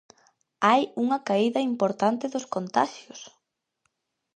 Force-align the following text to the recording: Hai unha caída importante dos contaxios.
Hai 0.67 0.81
unha 1.03 1.19
caída 1.27 1.67
importante 1.71 2.25
dos 2.33 2.45
contaxios. 2.55 3.21